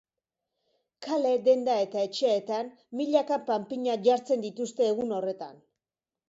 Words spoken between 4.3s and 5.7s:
dituzte egun horretan.